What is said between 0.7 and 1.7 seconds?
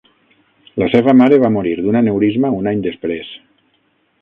La seva mare va